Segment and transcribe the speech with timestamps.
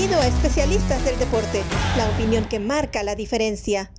[0.00, 1.62] Bienvenido a Especialistas del Deporte,
[1.98, 3.90] la opinión que marca la diferencia.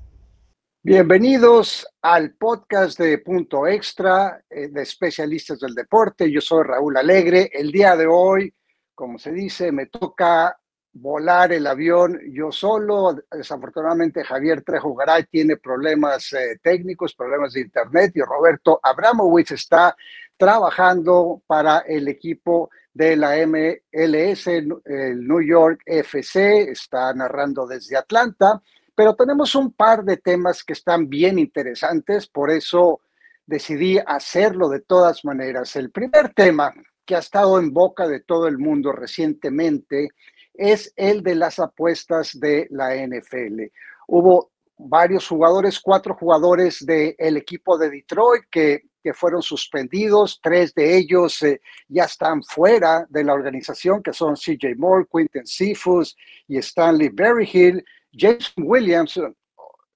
[0.82, 6.32] Bienvenidos al podcast de Punto Extra eh, de Especialistas del Deporte.
[6.32, 7.52] Yo soy Raúl Alegre.
[7.54, 8.52] El día de hoy,
[8.96, 10.60] como se dice, me toca
[10.94, 13.18] volar el avión yo solo.
[13.32, 19.96] Desafortunadamente Javier Trejo Garay tiene problemas eh, técnicos, problemas de internet y Roberto Abramowitz está
[20.38, 28.62] trabajando para el equipo de la MLS, el New York FC, está narrando desde Atlanta,
[28.94, 33.02] pero tenemos un par de temas que están bien interesantes, por eso
[33.46, 35.76] decidí hacerlo de todas maneras.
[35.76, 36.74] El primer tema
[37.06, 40.10] que ha estado en boca de todo el mundo recientemente
[40.54, 43.64] es el de las apuestas de la NFL.
[44.08, 50.98] Hubo varios jugadores, cuatro jugadores del equipo de Detroit que, que, fueron suspendidos, tres de
[50.98, 56.16] ellos eh, ya están fuera de la organización, que son CJ Moore, Quinton Cephus
[56.48, 57.84] y Stanley Berryhill.
[58.14, 59.20] James Williams,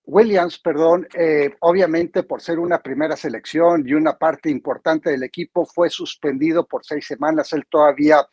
[0.06, 5.66] Williams, perdón, eh, obviamente por ser una primera selección y una parte importante del equipo,
[5.66, 7.52] fue suspendido por seis semanas.
[7.54, 8.26] Él todavía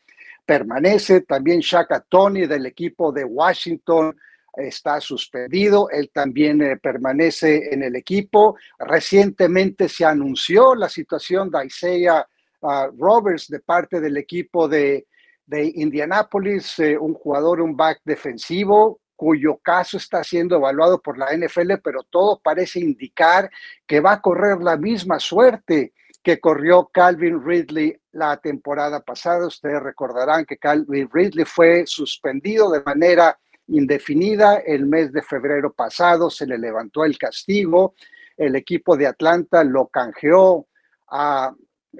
[0.45, 1.23] permanece.
[1.23, 4.17] También Shaka Tony del equipo de Washington
[4.55, 5.89] está suspendido.
[5.91, 8.57] Él también eh, permanece en el equipo.
[8.79, 12.27] Recientemente se anunció la situación de Isaiah
[12.63, 15.07] ah, Roberts de parte del equipo de,
[15.47, 21.29] de Indianapolis, eh, un jugador, un back defensivo cuyo caso está siendo evaluado por la
[21.33, 23.49] NFL, pero todo parece indicar
[23.87, 25.93] que va a correr la misma suerte
[26.25, 29.47] que corrió Calvin Ridley la temporada pasada.
[29.47, 33.39] Ustedes recordarán que Calvin Ridley fue suspendido de manera
[33.69, 37.95] indefinida el mes de febrero pasado, se le levantó el castigo,
[38.37, 40.67] el equipo de Atlanta lo canjeó
[41.09, 41.55] a,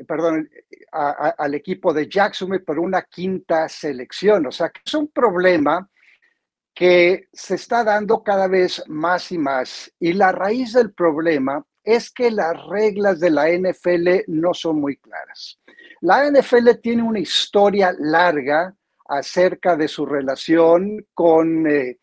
[0.07, 0.49] perdón,
[0.91, 4.47] al equipo de Jacksonville por una quinta selección.
[4.47, 5.89] O sea, que es un problema
[6.75, 9.93] que se está dando cada vez más y más.
[9.99, 14.97] Y la raíz del problema es que las reglas de la NFL no son muy
[14.97, 15.59] claras.
[16.03, 18.75] La NFL tiene una historia larga
[19.07, 22.01] acerca de su relación con eh,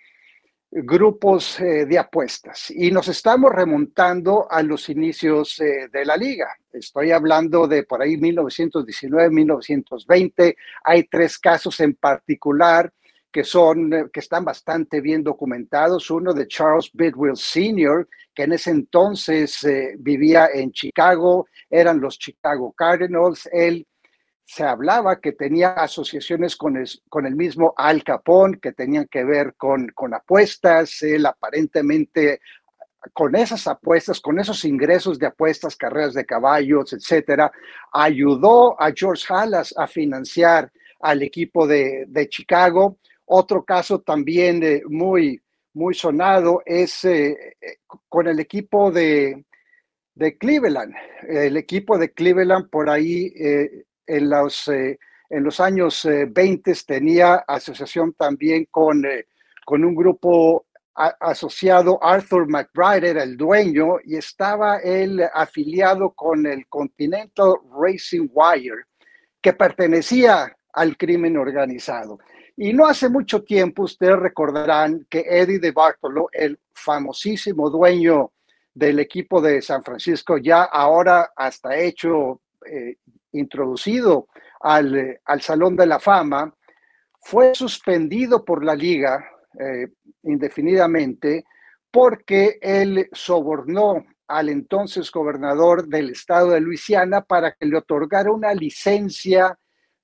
[0.71, 6.47] grupos eh, de apuestas y nos estamos remontando a los inicios eh, de la liga.
[6.71, 10.55] Estoy hablando de por ahí 1919, 1920.
[10.85, 12.93] Hay tres casos en particular
[13.31, 16.09] que son, eh, que están bastante bien documentados.
[16.09, 22.17] Uno de Charles Bidwell Sr., que en ese entonces eh, vivía en Chicago, eran los
[22.17, 23.47] Chicago Cardinals.
[23.51, 23.85] Él
[24.45, 29.23] se hablaba que tenía asociaciones con el, con el mismo Al Capone, que tenían que
[29.23, 31.03] ver con, con apuestas.
[31.03, 32.39] Él aparentemente
[33.13, 37.51] con esas apuestas, con esos ingresos de apuestas, carreras de caballos, etcétera,
[37.93, 42.97] ayudó a George Halas a financiar al equipo de, de Chicago.
[43.31, 45.39] Otro caso también eh, muy,
[45.73, 49.45] muy sonado es eh, eh, con el equipo de,
[50.15, 50.95] de, Cleveland.
[51.27, 53.31] El equipo de Cleveland por ahí
[54.07, 59.03] en, los, en los años 20 tenía asociación también con,
[59.63, 60.65] con un grupo
[60.95, 68.85] asociado, Arthur McBride era el dueño y estaba él afiliado con el Continental Racing Wire,
[69.39, 72.19] que pertenecía al crimen organizado.
[72.61, 78.33] Y no hace mucho tiempo ustedes recordarán que Eddie de Bartolo, el famosísimo dueño
[78.73, 82.97] del equipo de San Francisco, ya ahora hasta hecho, eh,
[83.31, 84.27] introducido
[84.59, 86.53] al, al, Salón de la Fama,
[87.21, 89.25] fue suspendido por la liga
[89.57, 89.87] eh,
[90.23, 91.45] indefinidamente
[91.89, 98.53] porque él sobornó al entonces gobernador del estado de Luisiana para que le otorgara una
[98.53, 99.57] licencia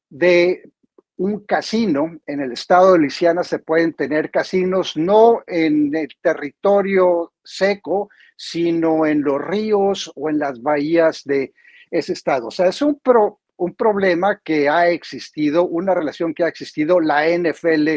[0.10, 0.72] de
[1.18, 2.18] un casino.
[2.26, 9.06] En el estado de Luisiana se pueden tener casinos no en el territorio seco, sino
[9.06, 11.54] en los ríos o en las bahías de
[11.90, 12.48] ese estado.
[12.48, 13.00] O sea, es un,
[13.58, 17.00] un problema que ha existido, una relación que ha existido.
[17.00, 17.90] La NFL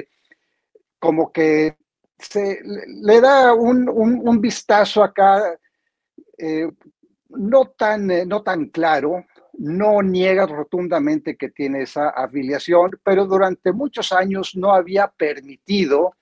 [0.98, 1.76] como que
[2.18, 5.58] se, le da un, vistazo acá
[6.36, 6.68] eh,
[7.30, 9.24] no, tan, eh, no tan claro
[9.58, 16.14] no niega rotundamente que tiene esa afiliación, pero durante muchos años no había permitido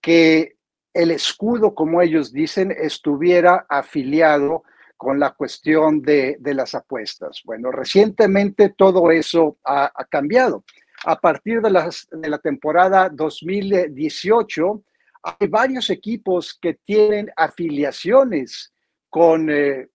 [0.00, 0.56] que
[0.94, 4.64] el escudo, como ellos dicen, estuviera afiliado
[4.96, 7.42] con la cuestión de, las apuestas.
[7.44, 10.64] Bueno, recientemente todo eso ha, cambiado.
[11.04, 11.70] A partir de,
[12.12, 14.82] de la temporada 2018,
[15.22, 18.72] hay varios equipos que tienen afiliaciones
[19.08, 19.88] con eh,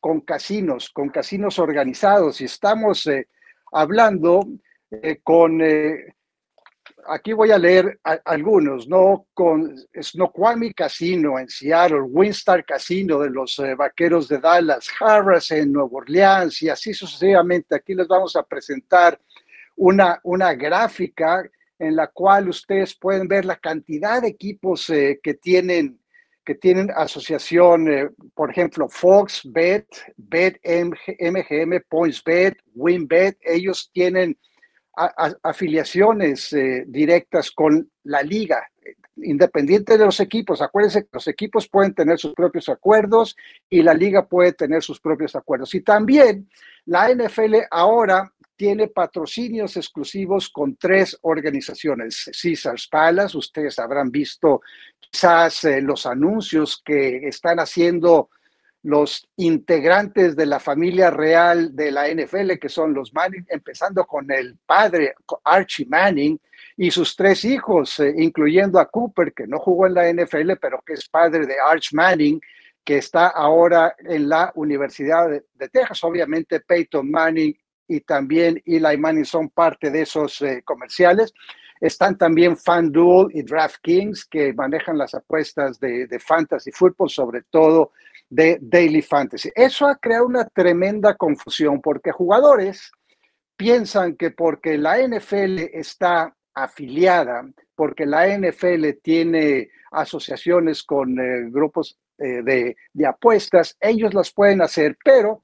[0.00, 3.28] con casinos, con casinos organizados y estamos eh,
[3.70, 4.46] hablando
[4.90, 6.14] eh, con, eh,
[7.06, 9.26] aquí voy a leer algunos, ¿no?
[9.34, 15.90] Con Snoqualmie Casino en Seattle, Winstar Casino de los Vaqueros de Dallas, Harris en Nueva
[15.92, 17.76] Orleans y así sucesivamente.
[17.76, 19.20] Aquí les vamos a presentar
[19.76, 21.48] una, una gráfica
[21.78, 25.99] en la cual ustedes pueden ver la cantidad de equipos que tienen
[26.44, 34.36] que tienen asociación, eh, por ejemplo, Fox, Bet, Bet, MGM, PointsBet, WinBet, ellos tienen
[35.42, 38.68] afiliaciones eh, directas con la liga,
[39.16, 40.60] independiente de los equipos.
[40.60, 43.36] Acuérdense que los equipos pueden tener sus propios acuerdos
[43.68, 45.74] y la liga puede tener sus propios acuerdos.
[45.74, 46.48] Y también
[46.84, 52.30] la NFL ahora tiene patrocinios exclusivos con tres organizaciones.
[52.42, 54.60] Caesars Palace, ustedes habrán visto
[54.98, 58.28] quizás eh, los anuncios que están haciendo
[58.82, 64.30] los integrantes de la familia real de la NFL, que son los Manning, empezando con
[64.30, 66.38] el padre Archie Manning
[66.76, 70.82] y sus tres hijos, eh, incluyendo a Cooper, que no jugó en la NFL, pero
[70.84, 72.38] que es padre de Arch Manning,
[72.84, 76.04] que está ahora en la Universidad de, de Texas.
[76.04, 77.56] Obviamente Peyton Manning
[77.90, 81.34] y también Eli Manning son parte de esos eh, comerciales.
[81.80, 87.90] Están también FanDuel y DraftKings que manejan las apuestas de, fantasy fútbol, sobre todo
[88.28, 89.50] de daily fantasy.
[89.56, 92.92] Eso ha creado una tremenda confusión porque jugadores
[93.56, 97.44] piensan que porque la NFL está afiliada,
[97.74, 104.96] porque la NFL tiene asociaciones con eh, grupos eh, de apuestas, ellos las pueden hacer,
[105.02, 105.42] pero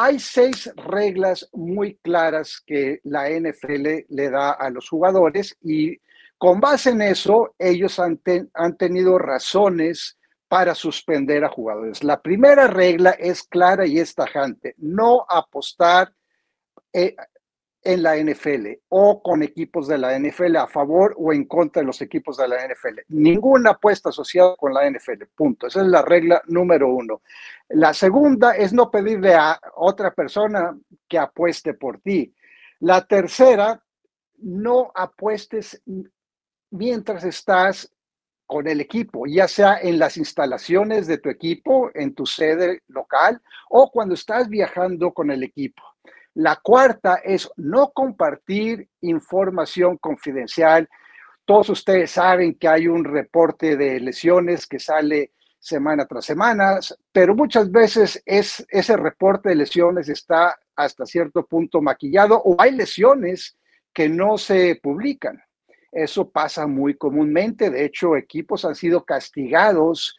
[0.00, 5.98] hay seis reglas muy claras que la NFL le da a los jugadores y
[6.38, 8.20] con base en eso ellos han,
[8.54, 10.16] han tenido razones
[10.46, 12.04] para suspender a jugadores.
[12.04, 16.14] La primera regla es clara y es tajante, no apostar
[16.92, 17.16] eh,
[17.88, 21.86] en la NFL o con equipos de la NFL a favor o en contra de
[21.86, 23.00] los equipos de la NFL.
[23.08, 25.68] Ninguna apuesta asociada con la NFL, punto.
[25.68, 27.22] Esa es la regla número uno.
[27.70, 32.34] La segunda es no pedirle a otra persona que apueste por ti.
[32.80, 33.82] La tercera,
[34.36, 35.82] no apuestes
[36.70, 37.90] mientras estás
[38.44, 43.40] con el equipo, ya sea en las instalaciones de tu equipo, en tu sede local
[43.70, 45.82] o cuando estás viajando con el equipo.
[46.38, 50.88] La cuarta es no compartir información confidencial.
[51.44, 56.78] Todos ustedes saben que hay un reporte de lesiones que sale semana tras semana,
[57.10, 62.70] pero muchas veces es, ese reporte de lesiones está hasta cierto punto maquillado o hay
[62.70, 63.56] lesiones
[63.92, 65.42] que no se publican.
[65.90, 67.68] Eso pasa muy comúnmente.
[67.68, 70.16] De hecho, equipos han sido castigados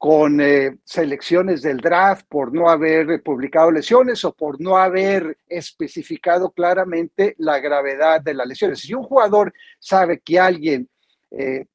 [0.00, 6.52] con eh, selecciones del draft por no haber publicado lesiones o por no haber especificado
[6.52, 8.80] claramente la gravedad de las lesiones.
[8.80, 10.88] Si un jugador sabe que alguien
[11.30, 11.66] eh,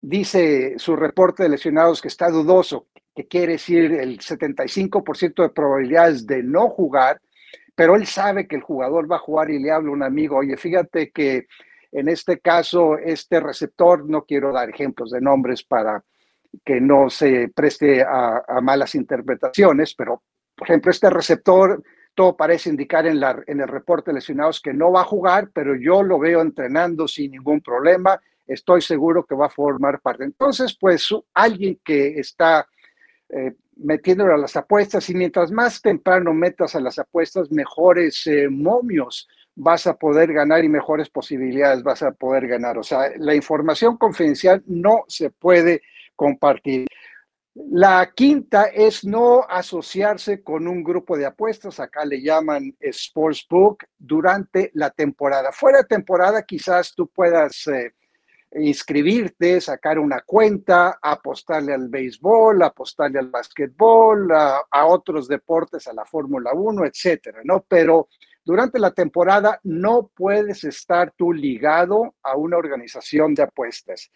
[0.00, 6.26] dice su reporte de lesionados que está dudoso, que quiere decir el 75% de probabilidades
[6.26, 7.20] de no jugar,
[7.74, 10.38] pero él sabe que el jugador va a jugar y le habla a un amigo,
[10.38, 11.48] oye, fíjate que
[11.92, 16.02] en este caso, este receptor, no quiero dar ejemplos de nombres para
[16.64, 20.22] que no se preste a, malas interpretaciones, pero
[20.54, 21.82] por ejemplo, este receptor,
[22.14, 25.50] todo parece indicar en, la, en el reporte de lesionados que no va a jugar,
[25.52, 30.24] pero yo lo veo entrenando sin ningún problema, estoy seguro que va a formar parte.
[30.24, 32.66] Entonces, pues alguien que está
[33.28, 39.28] eh, a las apuestas y mientras más temprano metas a las apuestas, mejores eh, momios
[39.54, 42.78] vas a poder ganar y mejores posibilidades vas a poder ganar.
[42.78, 45.82] O sea, la información confidencial no se puede
[46.18, 46.86] compartir.
[47.70, 54.70] La quinta es no asociarse con un grupo de apuestas, acá le llaman Sportsbook, durante
[54.74, 55.50] la temporada.
[55.52, 57.94] Fuera temporada quizás tú puedas eh,
[58.52, 65.92] inscribirte, sacar una cuenta, apostarle al béisbol, apostarle al básquetbol, a, a otros deportes, a
[65.92, 67.64] la Fórmula 1, etcétera, ¿no?
[67.68, 68.08] Pero
[68.44, 74.10] durante la temporada no puedes estar tú ligado a una organización de apuestas.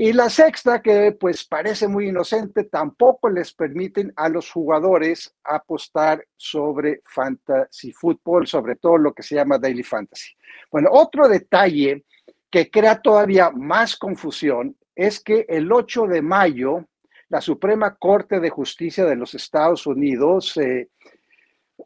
[0.00, 6.24] Y la sexta, que pues parece muy inocente, tampoco les permiten a los jugadores apostar
[6.36, 10.30] sobre fantasy fútbol, sobre todo lo que se llama daily fantasy.
[10.70, 12.04] Bueno, otro detalle
[12.48, 16.84] que crea todavía más confusión es que el 8 de mayo
[17.28, 20.90] la Suprema Corte de Justicia de los Estados Unidos eh,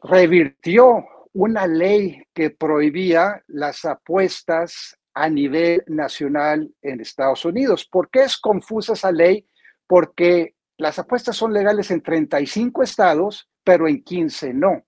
[0.03, 1.03] revirtió
[1.33, 7.85] una ley que prohibía las apuestas a nivel nacional en Estados Unidos.
[7.85, 9.47] ¿Por qué es confusa esa ley?
[9.85, 14.83] Porque las apuestas son legales en 35 estados, pero en 15 no.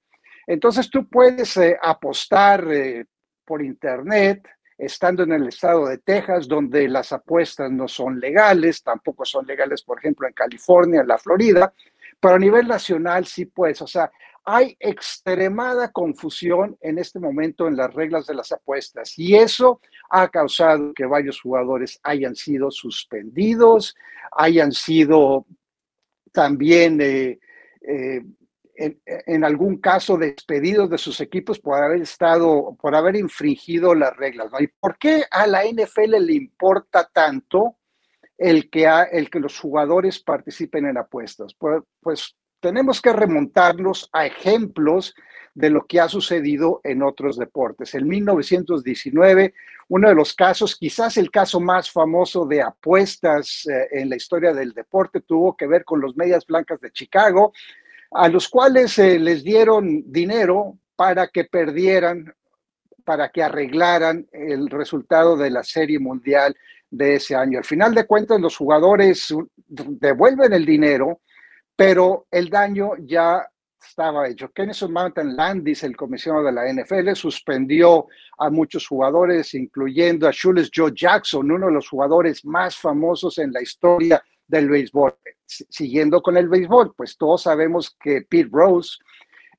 [0.48, 3.06] Entonces tú puedes eh, apostar eh,
[3.46, 9.24] por internet estando en el estado de Texas, donde las apuestas no son legales, tampoco
[9.24, 11.74] son legales, por ejemplo, en California, en la Florida,
[12.20, 14.12] pero a nivel nacional sí, pues, o sea,
[14.46, 20.30] hay extremada confusión en este momento en las reglas de las apuestas y eso ha
[20.30, 23.96] causado que varios jugadores hayan sido suspendidos,
[24.32, 25.48] hayan sido
[26.32, 27.40] también eh,
[27.88, 28.22] eh,
[28.78, 34.52] en, algún caso despedidos de sus equipos por haber estado, por haber infringido las reglas.
[34.60, 37.78] ¿Y por qué a la NFL le importa tanto
[38.38, 38.86] el que,
[39.40, 41.56] los jugadores participen en apuestas?
[41.58, 42.36] Pues, pues
[42.66, 45.14] tenemos que remontarnos a ejemplos
[45.54, 47.94] de lo que ha sucedido en otros deportes.
[47.94, 49.54] En 1919,
[49.90, 54.52] uno de los casos, quizás el caso más famoso de apuestas eh, en la historia
[54.52, 57.54] del deporte, tuvo que ver con los Medias Blancas de Chicago,
[58.10, 62.34] a los cuales eh, les dieron dinero para que perdieran,
[63.04, 66.58] para que arreglaran el resultado de la Serie Mundial
[66.90, 67.60] de ese año.
[67.60, 69.32] Al final de cuentas, los jugadores
[69.68, 71.22] devuelven el dinero,
[71.76, 73.48] pero el daño ya
[73.88, 74.52] estaba hecho.
[74.52, 80.72] Kenneth Mountain Landis, el comisionado de la NFL, suspendió a muchos jugadores, incluyendo a Shules
[80.74, 85.16] Joe Jackson, uno de los jugadores más famosos en la historia del béisbol.
[85.46, 88.98] Siguiendo con el béisbol, pues todos sabemos que Pete Rose,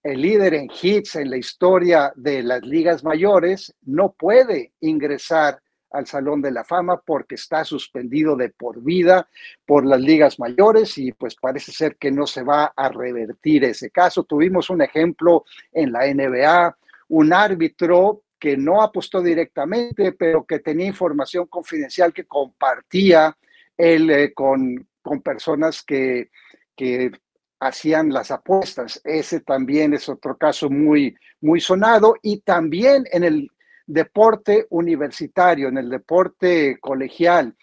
[0.02, 5.60] el líder en hits en la historia de las ligas mayores, no puede ingresar
[5.96, 9.28] al Salón de la Fama porque está suspendido de por vida
[9.64, 13.90] por las ligas mayores y pues parece ser que no se va a revertir ese
[13.90, 14.24] caso.
[14.24, 16.76] Tuvimos un ejemplo en la NBA,
[17.08, 23.36] un árbitro que no apostó directamente, pero que tenía información confidencial que compartía
[23.76, 26.30] él eh, con, con, personas que,
[26.76, 27.10] que
[27.60, 29.00] hacían las apuestas.
[29.04, 32.14] Ese también es otro caso muy, muy sonado.
[32.22, 33.50] Y también en el
[33.86, 37.54] deporte universitario, en el deporte colegial,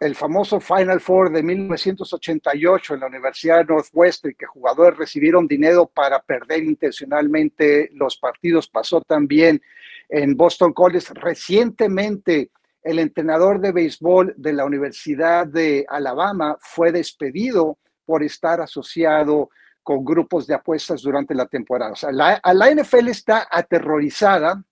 [0.00, 5.86] el famoso Final Four de 1988 en la Universidad de Northwestern, que jugadores recibieron dinero
[5.86, 9.60] para perder intencionalmente los partidos, pasó también
[10.08, 11.12] en Boston College.
[11.14, 12.50] Recientemente,
[12.82, 19.50] el entrenador de béisbol de la Universidad de Alabama fue despedido por estar asociado
[19.88, 21.92] con grupos de apuestas durante la temporada.
[21.92, 24.62] O sea, la, NFL está aterrorizada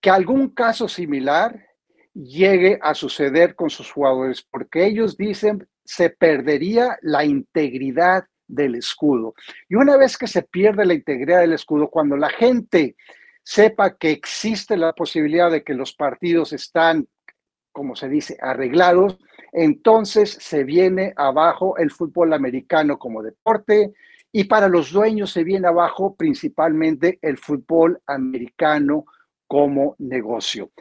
[0.00, 1.66] que algún caso similar
[2.14, 9.34] llegue a suceder con sus jugadores, porque ellos dicen se perdería la integridad del escudo.
[9.68, 12.94] Y una vez que se pierde la integridad del escudo, cuando la gente
[13.42, 17.08] sepa que existe la posibilidad de que los partidos están,
[17.72, 19.18] como se dice, arreglados,
[19.50, 23.92] entonces se viene abajo el fútbol americano como deporte,
[24.38, 29.06] y para los dueños se viene abajo principalmente el fútbol americano
[29.46, 30.72] como negocio.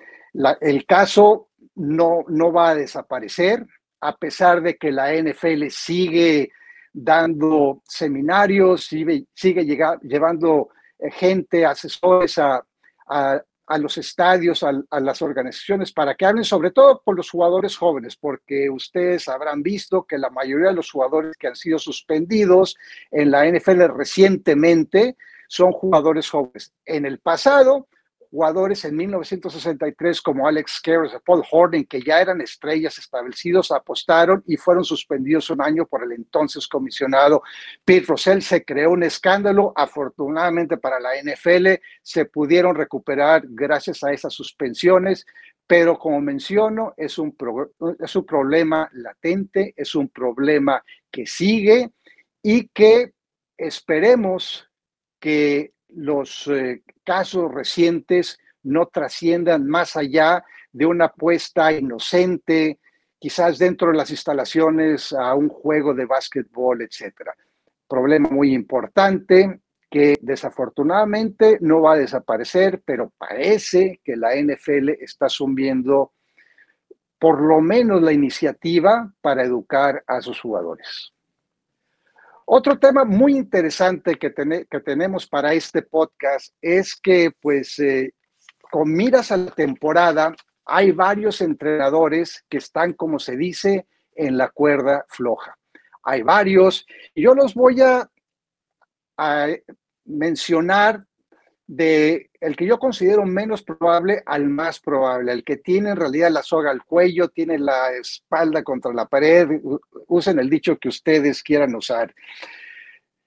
[0.60, 3.66] el caso no, no va a desaparecer,
[4.02, 6.52] a pesar de que la NFL sigue
[6.92, 9.64] dando seminarios, sigue, sigue
[10.02, 12.62] llevando eh, gente, asesores a,
[13.08, 13.42] a
[13.78, 18.70] los estadios, a, las organizaciones, para que hablen sobre todo por los jugadores jóvenes, porque
[18.70, 22.78] ustedes habrán visto que la mayoría de los jugadores que han sido suspendidos
[23.12, 25.18] en la NFL recientemente
[25.48, 26.74] son jugadores jóvenes.
[26.86, 27.88] En el pasado,
[28.36, 34.44] jugadores en 1963 como Alex Karras o Paul Horning, que ya eran estrellas establecidos, apostaron
[34.46, 37.44] y fueron suspendidos un año por el entonces comisionado
[37.86, 38.42] Pete Rosell.
[38.42, 39.72] Se creó un escándalo.
[39.74, 45.26] Afortunadamente para la NFL se pudieron recuperar gracias a esas suspensiones,
[45.66, 47.34] pero como menciono, es un,
[48.00, 51.90] es un problema latente, es un problema que sigue
[52.44, 53.14] y que
[53.58, 54.70] esperemos
[55.22, 62.80] que los eh, casos recientes no trasciendan más allá de una apuesta inocente,
[63.18, 67.34] quizás dentro de las instalaciones a un juego de básquetbol, etcétera.
[67.88, 75.28] Problema muy importante que desafortunadamente no va a desaparecer, pero parece que la NFL está
[75.28, 76.14] asumiendo
[77.18, 81.15] por lo menos la iniciativa para educar a sus jugadores.
[82.48, 84.32] Otro tema muy interesante que,
[84.70, 88.14] que tenemos para este podcast es que, pues, eh,
[88.72, 90.36] con miras a la temporada,
[90.66, 95.58] hay varios entrenadores que están, como se dice, en la cuerda floja.
[96.04, 96.86] Hay varios,
[97.16, 98.08] y yo los voy a
[100.06, 101.04] mencionar
[101.68, 106.30] de el que yo considero menos probable al más probable, el que tiene en realidad
[106.30, 109.48] la soga al cuello, tiene la espalda contra la pared,
[110.08, 112.14] usen el dicho que ustedes quieran usar.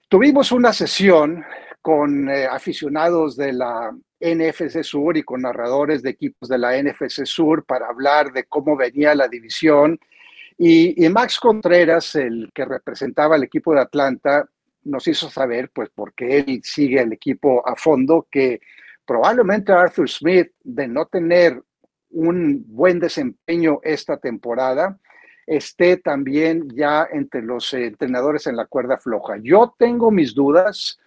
[0.09, 1.45] Tuvimos una sesión
[1.83, 7.25] con eh, aficionados de la NFC Sur y con narradores de equipos de la NFC
[7.25, 9.99] Sur para hablar de cómo venía la división.
[10.57, 14.49] Y, y Max Contreras, el que representaba al equipo de Atlanta,
[14.85, 18.61] nos hizo saber, pues porque él sigue el equipo a fondo, que
[19.07, 21.63] probablemente Arthur Smith, de no tener
[22.11, 24.99] un buen desempeño esta temporada,
[25.47, 29.37] esté también ya entre los entrenadores en la cuerda floja.
[29.43, 30.99] Yo tengo mis dudas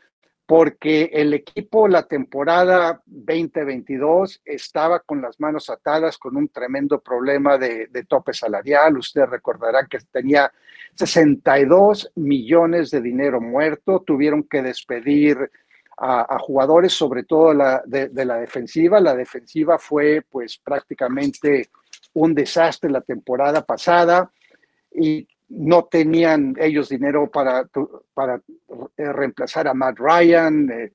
[0.51, 7.58] porque el equipo la temporada 2022 estaba con las manos atadas con un tremendo problema
[7.58, 8.98] de, tope salarial.
[8.98, 10.51] Usted recordará que tenía
[10.96, 15.50] 62 millones de dinero muerto, tuvieron que despedir
[15.98, 17.53] a, jugadores, sobre todo
[17.86, 19.00] de, de, la defensiva.
[19.00, 21.70] La defensiva fue pues prácticamente
[22.12, 24.29] un desastre la temporada pasada
[24.93, 27.67] y no tenían ellos dinero para,
[28.13, 28.41] para
[28.98, 30.93] eh, reemplazar a Matt Ryan, eh,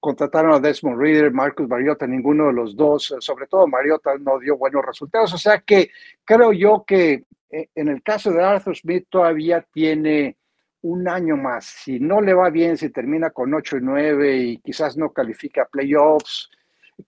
[0.00, 4.38] contrataron a Desmond Reader, Marcus Mariota, ninguno de los dos, eh, sobre todo Mariota no
[4.38, 5.90] dio buenos resultados, o sea que
[6.24, 10.36] creo yo que en el caso de Arthur Smith todavía tiene
[10.82, 14.58] un año más, si no le va bien, si termina con 8 y 9 y
[14.58, 16.50] quizás no califica a playoffs,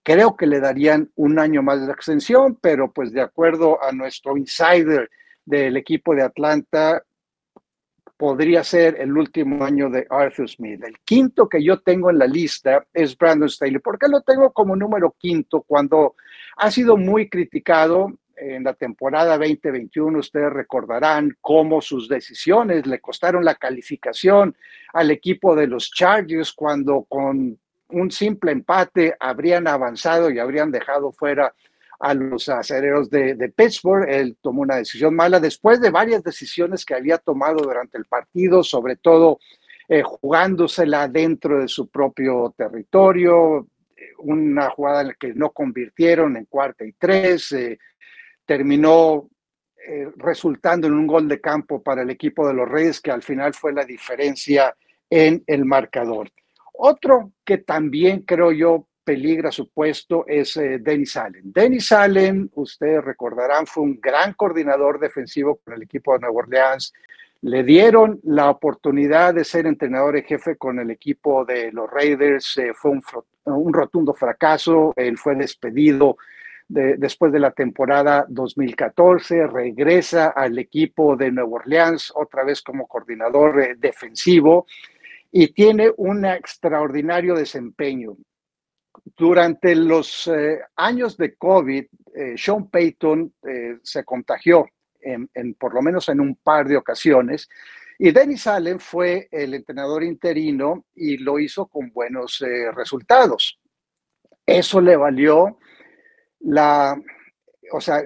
[0.03, 4.37] creo que le darían un año más de extensión, pero pues de acuerdo a nuestro
[4.37, 5.11] insider,
[5.51, 7.03] del equipo de Atlanta
[8.17, 10.85] podría ser el último año de Arthur Smith.
[10.85, 13.79] El quinto que yo tengo en la lista es Brandon Staley.
[13.79, 16.17] ¿Por qué lo tengo como número quinto cuando
[16.59, 20.19] ha sido muy criticado en la temporada 2021?
[20.19, 24.55] Ustedes recordarán cómo sus decisiones le costaron la calificación
[24.93, 31.11] al equipo de los Chargers cuando con un simple empate habrían avanzado y habrían dejado
[31.11, 31.55] fuera
[32.01, 34.09] a los acereros de, Pittsburgh.
[34.09, 38.65] Él tomó una decisión mala después de varias decisiones que había tomado durante el partido,
[38.65, 39.39] sobre todo
[39.89, 43.69] eh, jugándosela dentro de su propio territorio,
[44.19, 47.79] una jugada en la que no convirtieron en cuarta y tres, eh,
[48.47, 49.29] terminó
[49.87, 53.23] eh, resultando en un gol de campo para el equipo de los Reyes, que al
[53.23, 54.75] final fue la diferencia
[55.09, 56.31] en el marcador.
[56.73, 61.43] Otro que también creo yo peligra su puesto es eh, Dennis Allen.
[61.53, 66.93] Dennis Allen, ustedes recordarán, fue un gran coordinador defensivo con el equipo de Nueva Orleans.
[67.43, 72.57] Le dieron la oportunidad de ser entrenador en jefe con el equipo de los Raiders.
[72.59, 73.03] Eh, fue un,
[73.47, 74.93] un, rotundo fracaso.
[74.95, 76.17] Él fue despedido
[76.69, 79.49] después de la temporada 2014.
[79.49, 84.67] Regresa al equipo de Nueva Orleans otra vez como coordinador eh, defensivo
[85.33, 88.17] y tiene un extraordinario desempeño
[89.17, 94.67] durante los eh, años de COVID, eh, Sean Payton eh, se contagió
[95.03, 97.49] en, por lo menos en un par de ocasiones
[97.99, 103.59] y Dennis Allen fue el entrenador interino y lo hizo con buenos resultados.
[104.45, 105.59] Eso le valió
[106.41, 107.01] la,
[107.73, 108.03] o sea,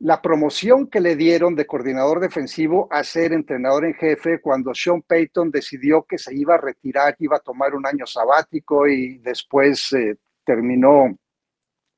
[0.00, 5.02] la promoción que le dieron de coordinador defensivo a ser entrenador en jefe cuando Sean
[5.02, 9.92] Payton decidió que se iba a retirar, iba a tomar un año sabático y después
[9.92, 11.14] eh, terminó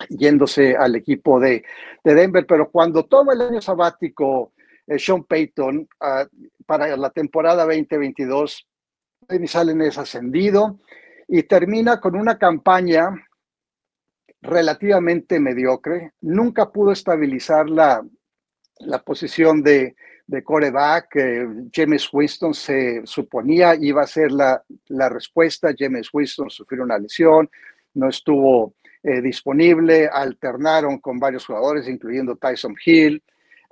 [0.09, 1.65] yéndose al equipo de,
[2.03, 2.45] Denver.
[2.45, 4.53] Pero cuando toma el año sabático
[4.89, 6.27] eh, Sean Payton ah,
[6.67, 8.67] para la temporada 2022,
[9.29, 10.81] Dennis Allen es ascendido
[11.29, 13.15] y termina con una campaña
[14.43, 18.05] relativamente mediocre, nunca pudo estabilizar la,
[18.81, 19.95] la posición de,
[20.27, 21.71] de coreback.
[21.73, 25.73] James Winston se suponía iba a ser la, la, respuesta.
[25.77, 27.49] James Winston sufrió una lesión,
[27.95, 33.23] no estuvo eh, disponible, alternaron con varios jugadores, incluyendo Tyson Hill.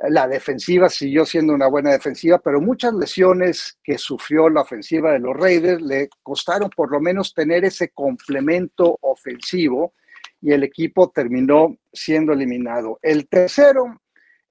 [0.09, 5.19] La defensiva siguió siendo una buena defensiva, pero muchas lesiones que sufrió la ofensiva de
[5.19, 9.93] los Raiders le costaron por lo menos tener ese complemento ofensivo
[10.41, 12.99] y el equipo terminó siendo eliminado.
[13.03, 14.01] El tercero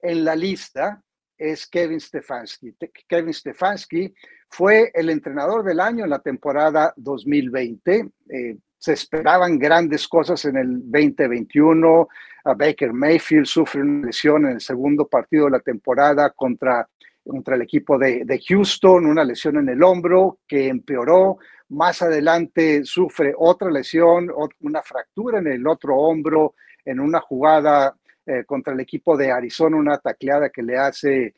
[0.00, 1.02] en la lista
[1.36, 2.74] es Kevin Stefanski.
[3.08, 4.14] Kevin Stefanski
[4.48, 8.10] fue el entrenador del año en la temporada 2020.
[8.28, 12.08] Eh, se esperaban grandes cosas en el 2021.
[12.44, 16.88] A Baker Mayfield sufre una lesión en el segundo partido de la temporada contra,
[17.30, 21.38] contra el equipo de, Houston, una lesión en el hombro que empeoró.
[21.68, 24.28] Más adelante sufre otra lesión,
[24.62, 27.94] una fractura en el otro hombro en una jugada
[28.26, 31.34] eh, contra el equipo de Arizona, una tacleada que le hace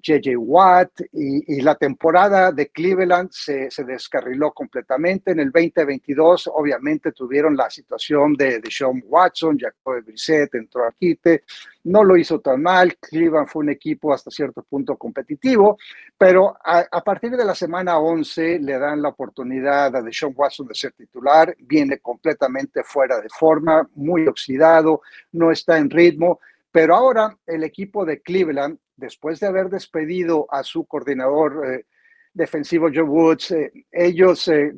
[0.00, 5.32] JJ eh, Watt y, la temporada de Cleveland se, descarriló completamente.
[5.32, 10.92] En el 2022 obviamente tuvieron la situación de, de Sean Watson, Jacob Brissett entró a
[10.92, 11.42] quite,
[11.84, 15.78] no lo hizo tan mal, Cleveland fue un equipo hasta cierto punto competitivo,
[16.18, 20.74] pero a, partir de la semana 11 le dan la oportunidad a Sean Watson de
[20.74, 25.02] ser titular, viene completamente fuera de forma, muy oxidado,
[25.32, 26.40] no está en ritmo.
[26.76, 31.86] Pero ahora el equipo de Cleveland después de haber despedido a su coordinador eh,
[32.34, 34.74] defensivo Joe Woods, eh, ellos eh,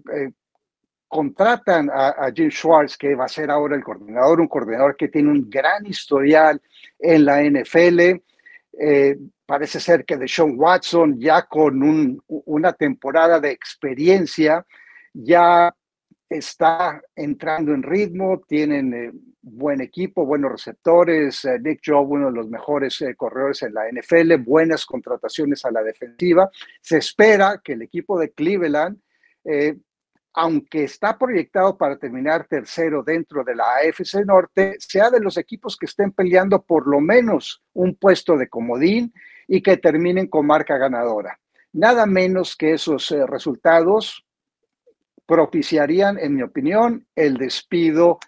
[1.08, 5.28] contratan a, Jim Schwartz, que va a ser ahora el coordinador, un coordinador que tiene
[5.28, 6.62] un gran historial
[7.00, 8.22] en la NFL.
[9.44, 14.64] parece ser que de Sean Watson, ya con una temporada de experiencia,
[15.12, 15.74] ya
[16.28, 22.48] está entrando en ritmo, tienen buen equipo, buenos receptores, eh, Nick Job, uno de los
[22.48, 26.50] mejores eh, corredores en la NFL, buenas contrataciones a la defensiva.
[26.80, 28.98] Se espera que el equipo de Cleveland,
[29.44, 29.76] eh,
[30.34, 35.76] aunque está proyectado para terminar tercero dentro de la AFC Norte, sea de los equipos
[35.76, 39.12] que estén peleando por lo menos un puesto de comodín
[39.48, 41.40] y que terminen con marca ganadora.
[41.72, 44.27] Nada menos que esos resultados
[45.28, 48.18] propiciarían, en mi opinión, el despido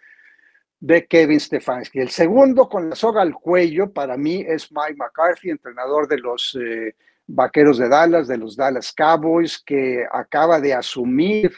[0.79, 1.99] de Kevin Stefanski.
[1.99, 6.59] El segundo con la soga al cuello para mí es Mike McCarthy, entrenador de los
[6.61, 6.95] eh,
[7.27, 11.51] Vaqueros de Dallas, de los Dallas Cowboys, que acaba de asumir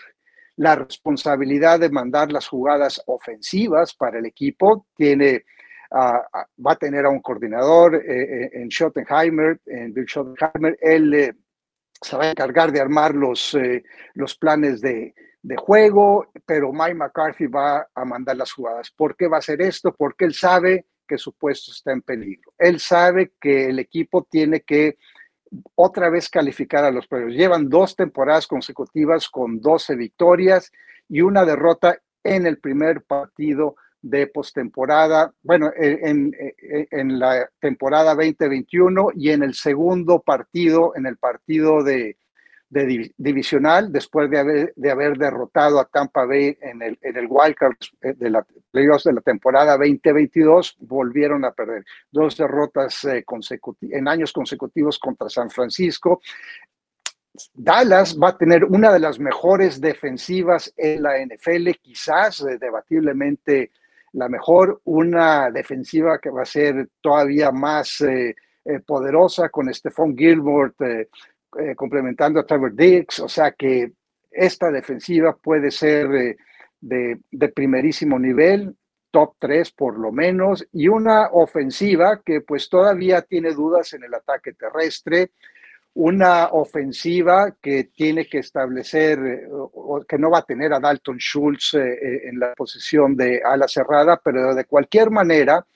[0.56, 4.86] la responsabilidad de mandar las jugadas ofensivas para el equipo.
[4.94, 5.44] Tiene,
[5.90, 6.24] ah,
[6.64, 10.78] va a tener a un coordinador eh, eh, en Schottenheimer, en Bill Schottenheimer.
[10.80, 11.34] Él
[12.00, 13.56] se va a encargar de armar los,
[14.14, 18.90] los planes de, de juego, pero Mike McCarthy va a mandar las jugadas.
[18.96, 19.92] ¿Por qué va a hacer esto?
[19.92, 22.52] Porque él sabe que su puesto está en peligro.
[22.56, 24.98] Él sabe que el equipo tiene que
[25.74, 27.34] otra vez calificar a los premios.
[27.34, 30.70] Llevan dos temporadas consecutivas con 12 victorias
[31.08, 38.14] y una derrota en el primer partido de postemporada, bueno, en, en, en, la temporada
[38.14, 42.16] 2021 y en el segundo partido, en el partido de,
[42.72, 47.26] de divisional después de haber, de haber derrotado a Tampa Bay en el, en el
[47.28, 53.22] wildcard eh, de la playoffs de la temporada 2022, volvieron a perder dos derrotas eh,
[53.82, 56.22] en años consecutivos contra San Francisco.
[57.52, 63.72] Dallas va a tener una de las mejores defensivas en la NFL, quizás eh, debatiblemente
[64.12, 68.02] la mejor, una defensiva que va a ser todavía más
[68.86, 70.76] poderosa con Stephon Gilbert,
[71.58, 73.92] eh, complementando a Trevor Dix, o sea que
[74.30, 76.36] esta defensiva puede ser
[76.80, 78.74] de, primerísimo nivel,
[79.10, 84.14] top 3 por lo menos, y una ofensiva que pues todavía tiene dudas en el
[84.14, 85.32] ataque terrestre,
[85.94, 89.48] una ofensiva que tiene que establecer, eh,
[90.08, 94.18] que no va a tener a Dalton Schultz eh, en la posición de ala cerrada,
[94.24, 95.66] pero de cualquier manera,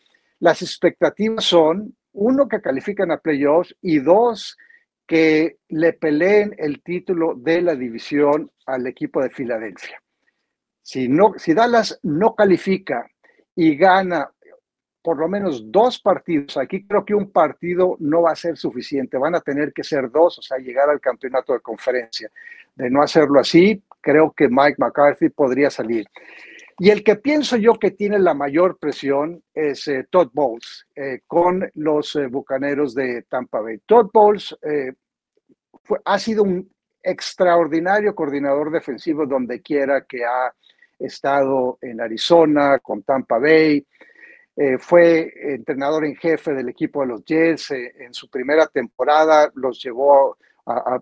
[0.40, 4.56] las expectativas son, uno, que califican a playoffs y dos,
[5.06, 10.02] que le peleen el título de la división al equipo de Filadelfia.
[10.82, 13.08] Si, no, si Dallas no califica
[13.54, 14.30] y gana
[15.02, 19.16] por lo menos dos partidos, aquí creo que un partido no va a ser suficiente,
[19.16, 22.28] van a tener que ser dos, o sea, llegar al campeonato de conferencia.
[22.74, 26.08] De no hacerlo así, creo que Mike McCarthy podría salir.
[26.78, 31.20] Y el que pienso yo que tiene la mayor presión es eh, Todd Bowles eh,
[31.26, 33.78] con los eh, Bucaneros de Tampa Bay.
[33.86, 34.54] Todd Bowles
[36.04, 36.70] ha sido un
[37.02, 40.52] extraordinario coordinador defensivo donde quiera que ha
[40.98, 43.86] estado en Arizona, con Tampa Bay.
[44.78, 47.70] fue entrenador en jefe del equipo de los Jets.
[47.70, 51.00] en su primera temporada los llevó a,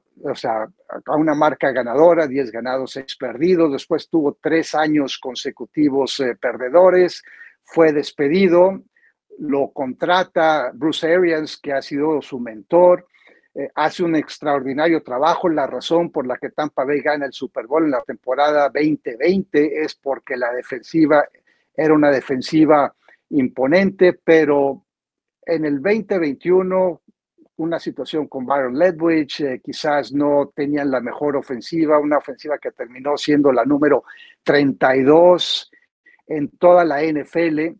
[1.06, 3.72] a, una marca ganadora, 10 ganados, 6 perdidos.
[3.72, 7.22] Después tuvo tres años consecutivos eh, perdedores,
[7.62, 8.82] fue despedido,
[9.38, 13.06] lo contrata Bruce Arians, que ha sido su mentor.
[13.54, 15.48] Eh, hace un extraordinario trabajo.
[15.48, 19.82] La razón por la que Tampa Bay gana el Super Bowl en la temporada 2020
[19.82, 21.26] es porque la defensiva
[21.74, 22.94] era una defensiva
[23.30, 24.84] imponente, pero
[25.46, 27.00] en el 2021
[27.56, 32.72] una situación con Byron Ledwich, eh, quizás no tenían la mejor ofensiva, una ofensiva que
[32.72, 34.04] terminó siendo la número
[34.42, 35.70] 32
[36.26, 37.76] en toda la NFL,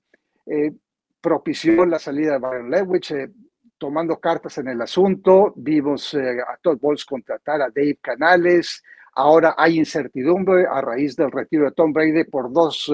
[0.46, 0.72] eh,
[1.20, 3.30] propició la salida de Byron Ledwich, eh,
[3.76, 8.82] tomando cartas en el asunto, vimos a Todd Bowles contratar a Dave Canales,
[9.14, 12.90] ahora hay incertidumbre a raíz del retiro de Tom Brady por dos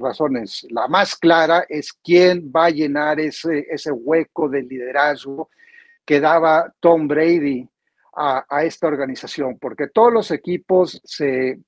[0.00, 0.66] razones.
[0.70, 5.50] La más clara es quién va a llenar ese, ese hueco de liderazgo
[6.04, 7.68] que daba Tom Brady
[8.16, 11.58] a, a esta organización, porque todos los equipos se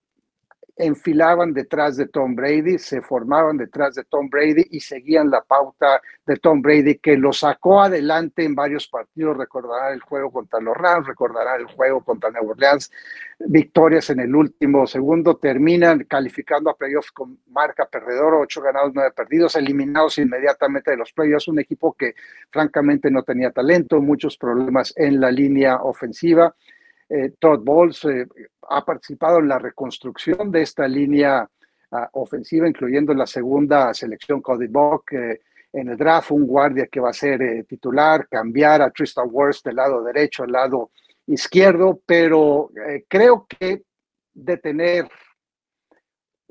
[0.76, 6.00] enfilaban detrás de Tom Brady, se formaban detrás de Tom Brady y seguían la pauta
[6.26, 9.36] de Tom Brady que lo sacó adelante en varios partidos.
[9.36, 12.90] Recordarán el juego contra los Rams, recordarán el juego contra Nueva Orleans,
[13.38, 19.12] victorias en el último segundo, terminan calificando a playoffs con marca perdedora, ocho ganados, nueve
[19.12, 22.14] perdidos, eliminados inmediatamente de los playoffs, un equipo que
[22.50, 26.54] francamente no tenía talento, muchos problemas en la línea ofensiva
[27.08, 28.26] eh, Todd Bowles eh,
[28.68, 31.48] ha participado en la reconstrucción de esta línea
[31.90, 35.40] ah, ofensiva, incluyendo la segunda selección Cody Buck eh,
[35.72, 39.76] en el draft, un guardia que va a ser titular, cambiar a Tristan Wirfs del
[39.76, 40.90] lado derecho al lado
[41.26, 42.70] izquierdo, pero
[43.08, 43.82] creo que
[44.32, 45.08] de tener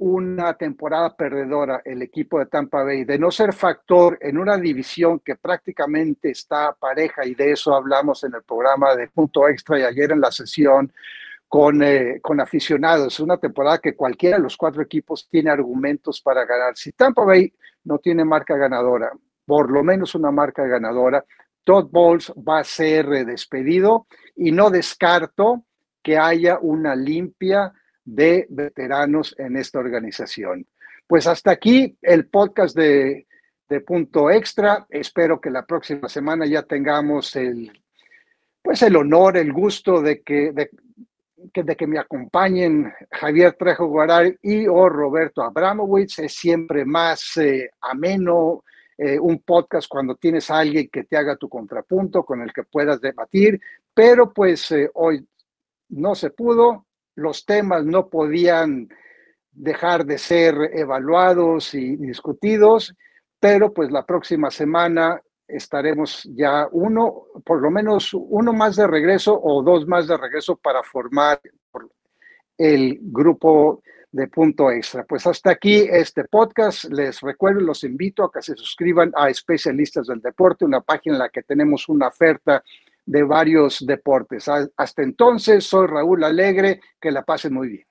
[0.05, 5.19] una temporada perdedora el equipo de Tampa Bay, de no ser factor en una división
[5.19, 9.83] que prácticamente está pareja, y de eso hablamos en el programa de punto extra y
[9.83, 10.91] ayer en la sesión
[11.47, 13.21] con, eh, con aficionados.
[13.21, 16.75] Una temporada que cualquiera de los cuatro equipos tiene argumentos para ganar.
[16.75, 17.53] Si Tampa Bay
[17.85, 19.09] no tiene marca ganadora,
[19.45, 21.23] por lo menos una marca ganadora,
[21.63, 25.63] Todd Bowles va a ser despedido y no descarto
[26.01, 27.71] que haya una limpia
[28.03, 30.67] de veteranos en esta organización.
[31.07, 33.27] Pues hasta aquí el podcast de,
[33.87, 34.85] Punto Extra.
[34.87, 37.71] Espero que la próxima semana ya tengamos el,
[38.61, 44.67] pues el honor, el gusto de que, de, que, me acompañen Javier Trejo Guaral y
[44.67, 46.19] o Roberto Abramowitz.
[46.19, 48.63] Es siempre más eh, ameno
[48.95, 52.63] eh, un podcast cuando tienes a alguien que te haga tu contrapunto, con el que
[52.63, 53.59] puedas debatir,
[53.91, 55.27] pero pues eh, hoy
[55.89, 58.89] no se pudo los temas no podían
[59.51, 62.95] dejar de ser evaluados y discutidos,
[63.39, 69.39] pero pues la próxima semana estaremos ya uno, por lo menos uno más de regreso
[69.41, 71.39] o dos más de regreso para formar
[72.57, 75.03] el grupo de punto extra.
[75.03, 76.85] Pues hasta aquí este podcast.
[76.85, 81.19] Les recuerdo, los invito a que se suscriban a Especialistas del Deporte, una página en
[81.19, 82.63] la que tenemos una oferta
[83.05, 84.47] de varios deportes.
[84.47, 87.85] Hasta entonces, soy Raúl Alegre, que la pasen muy bien.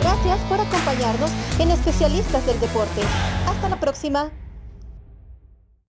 [0.00, 3.02] Gracias por acompañarnos en Especialistas del Deporte.
[3.46, 4.30] Hasta la próxima.